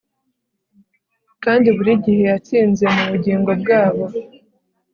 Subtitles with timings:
[1.43, 4.05] kandi burigihe yatsinze mubugingo bwabo